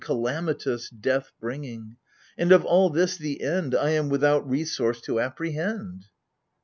Calamitous, 0.03 0.89
death 0.89 1.31
bringing! 1.39 1.95
And 2.35 2.51
of 2.51 2.65
all 2.65 2.89
this 2.89 3.17
the 3.17 3.43
end 3.43 3.75
I 3.75 3.91
am 3.91 4.09
without 4.09 4.49
resource 4.49 4.99
to 5.01 5.19
apprehend. 5.19 6.05